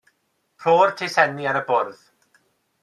[0.63, 2.03] Rho'r teisenni ar y bwrdd.